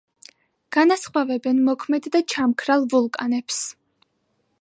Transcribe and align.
განასხვავებენ 0.77 1.59
მოქმედ 1.67 2.09
და 2.15 2.21
ჩამქრალ 2.33 2.87
ვულკანებს. 2.95 3.61